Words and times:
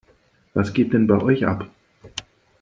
Was 0.55 0.73
geht 0.73 0.93
denn 0.93 1.05
bei 1.05 1.21
euch 1.21 1.45
ab? 1.45 1.69